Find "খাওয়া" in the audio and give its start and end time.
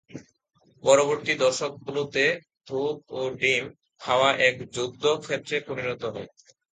4.01-4.29